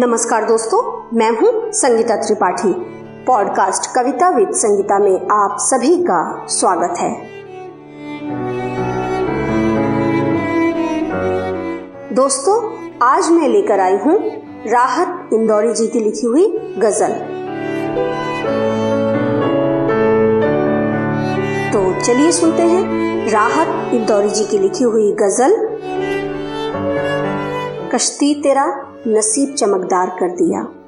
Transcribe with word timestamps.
नमस्कार 0.00 0.44
दोस्तों, 0.44 0.80
मैं 1.18 1.30
हूँ 1.30 1.72
Sangeeta 1.72 2.16
Tripathi. 2.16 2.72
Podcast 3.26 3.90
Kavita 3.94 4.28
with 4.30 4.50
Sangeeta 4.50 4.98
में 4.98 5.28
आप 5.30 5.56
सभी 5.60 5.96
का 6.02 6.46
स्वागत 6.46 6.98
है। 6.98 7.10
दोस्तों, 12.14 12.56
आज 13.02 13.30
मैं 13.30 13.48
लेकर 13.48 13.80
आई 13.80 13.96
हूँ 13.96 14.18
राहत 14.66 15.30
इंदौरी 15.32 15.74
जी 15.74 15.86
की 15.86 16.00
लिखी 16.00 16.26
हुई 16.26 16.48
गज़ल। 16.78 17.12
तो 21.72 22.00
चलिए 22.00 22.32
सुनते 22.32 22.62
हैं 22.62 23.30
राहत 23.30 23.94
इंदौरी 23.94 24.30
जी 24.30 24.44
की 24.44 24.58
लिखी 24.58 24.84
हुई 24.84 25.12
गज़ल। 25.12 25.56
कश्ती 27.94 28.34
तेरा 28.34 28.86
नसीब 29.06 29.54
चमकदार 29.54 30.10
कर 30.10 30.30
दिया। 30.30 30.80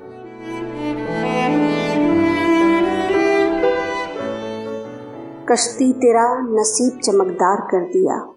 कश्ती 5.50 5.92
तेरा 5.92 6.40
नसीब 6.40 7.00
चमकदार 7.00 7.56
कर 7.56 7.84
दिया। 7.84 8.34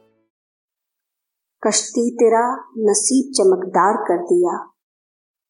कश्ती 1.68 2.16
तेरा 2.16 2.72
नसीब 2.78 3.34
चमकदार 3.34 3.94
कर 3.94 4.18
दिया। 4.18 4.72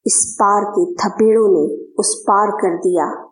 इस 0.06 0.36
पार 0.36 0.64
के 0.64 0.94
थपेड़ों 0.94 1.48
ने 1.48 1.94
उस 2.00 2.24
पार 2.24 2.52
कर 2.52 2.78
दिया। 2.78 3.32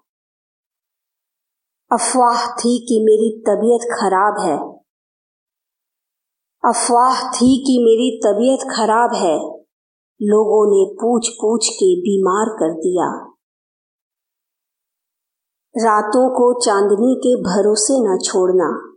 अफवाह 1.92 2.48
थी 2.48 2.86
कि 2.90 3.00
मेरी 3.00 3.44
तबीयत 3.48 3.98
खराब 4.00 4.40
है। 4.40 4.58
अफवाह 6.70 7.32
थी 7.32 7.64
कि 7.68 7.80
मेरी 7.84 8.22
तबीयत 8.26 8.76
खराब 8.76 9.14
है। 9.14 9.53
लोगों 10.24 10.66
ने 10.72 10.96
पूछ 10.96 11.30
पूछ 11.30 11.70
के 11.70 12.02
बीमार 12.02 12.46
कर 12.50 12.74
दिया। 12.74 13.30
रातों 15.78 16.30
को 16.30 16.60
चांदनी 16.60 17.16
के 17.16 17.36
भरोसे 17.36 17.94
न 17.94 18.20
छोड़ना। 18.26 18.90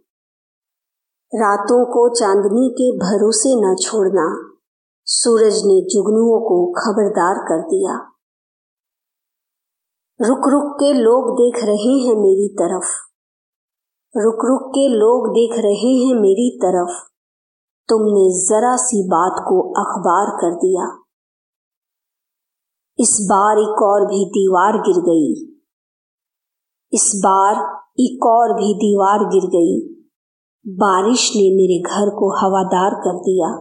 रातों 1.34 1.84
को 1.84 2.14
चांदनी 2.14 2.70
के 2.70 2.98
भरोसे 2.98 3.54
न 3.56 3.76
छोड़ना। 3.76 4.52
सूरज 5.04 5.54
ने 5.56 5.86
जुगनुओं 5.94 6.40
को 6.40 6.72
खबरदार 6.72 7.34
कर 7.34 7.62
दिया। 7.62 8.12
रुक 10.20 10.48
रुक 10.48 10.76
के 10.80 10.92
लोग 10.92 11.30
देख 11.32 11.64
रहे 11.64 11.98
हैं 11.98 12.14
मेरी 12.14 12.48
तरफ़। 12.54 12.86
रुक 14.16 14.38
रुक 14.44 14.70
के 14.70 14.88
लोग 14.88 15.28
देख 15.28 15.52
रहे 15.52 15.94
हैं 16.04 16.14
मेरी 16.14 16.58
तरफ़। 16.58 17.10
तुमने 17.88 18.46
जरा 18.46 18.76
सी 18.76 19.08
बात 19.08 19.44
को 19.48 19.72
अखबार 19.72 20.26
कर 20.30 20.54
दिया। 20.54 21.05
इस 22.98 23.26
बार 23.30 23.58
एक 23.58 23.82
और 23.82 24.06
भी 24.06 24.24
दीवार 24.24 24.72
गिर 24.72 25.00
गई। 25.00 25.56
इस 26.92 27.12
बार 27.16 27.54
एक 28.00 28.26
और 28.26 28.52
भी 28.52 28.74
दीवार 28.74 29.18
गिर 29.18 29.42
गई। 29.42 30.04
बारिश 30.66 31.30
ने 31.36 31.42
मेरे 31.42 31.82
घर 31.82 32.10
को 32.10 32.40
हवादार 32.40 32.90
कर 32.94 33.18
दिया। 33.18 33.56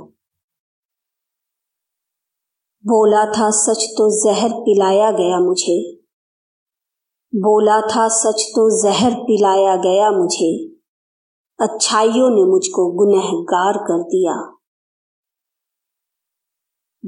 बोला 2.86 3.26
था, 3.26 3.50
सच 3.50 3.84
तो 3.98 4.26
जहर 4.26 4.50
पिलाया 4.50 5.12
गया 5.12 5.40
मुझे। 5.40 5.96
बोला 7.36 7.82
था, 7.82 8.08
सच 8.08 8.52
तो 8.56 8.84
जहर 8.84 9.14
पिलाया 9.14 9.76
गया 9.76 10.12
मुझे। 10.12 10.76
अच्छाइयों 11.62 12.30
ने 12.30 12.44
मुझको 12.44 12.92
गुनहगार 12.92 13.78
कर 13.78 14.04
दिया। 14.04 14.55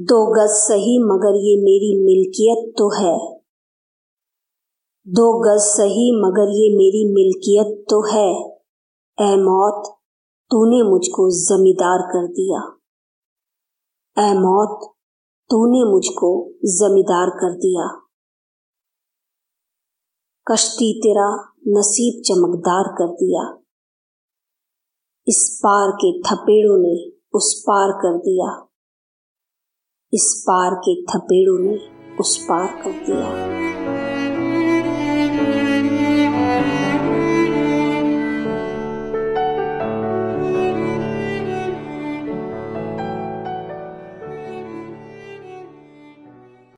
दो 0.00 0.32
गज 0.32 0.50
सही 0.50 1.04
मगर 1.04 1.28
ये 1.28 1.56
मेरी 1.56 2.04
मिल्कियत 2.04 2.74
तो 2.78 3.02
है। 3.02 3.40
दो 5.08 5.38
गज 5.38 5.60
सही 5.60 6.20
मगर 6.20 6.42
ये 6.42 6.76
मेरी 6.76 7.14
मिल्कियत 7.14 7.84
तो 7.90 8.02
है। 8.12 8.56
ए 9.20 9.36
मौत, 9.36 9.96
तूने 10.50 10.90
मुझको 10.90 11.30
जमींदार 11.30 11.98
कर 11.98 12.26
दिया। 12.26 12.78
ए 14.18 14.34
मौत, 14.34 14.94
तूने 15.50 15.90
मुझको 15.90 16.52
जमींदार 16.64 17.30
कर 17.30 17.54
दिया। 17.54 18.08
कश्ती 20.52 21.00
तेरा 21.00 21.52
नसीब 21.68 22.22
चमकदार 22.22 22.84
कर 22.84 23.12
दिया। 23.12 23.58
इस 25.28 25.60
पार 25.62 25.90
के 25.90 26.20
थपेड़ों 26.20 26.78
ने 26.78 27.12
उस 27.34 27.64
पार 27.66 27.92
कर 27.92 28.18
दिया। 28.18 28.67
इस 30.14 30.44
पार 30.46 30.74
के 30.74 31.02
थपेड़ों 31.02 31.58
ने 31.58 31.78
उस 32.20 32.44
पार 32.44 32.66
कर 32.66 32.90
दिया। 32.90 33.67